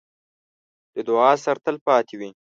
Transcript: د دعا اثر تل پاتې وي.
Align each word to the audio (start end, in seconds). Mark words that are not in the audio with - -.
د 0.93 0.95
دعا 1.07 1.29
اثر 1.35 1.55
تل 1.65 1.75
پاتې 1.85 2.15
وي. 2.19 2.29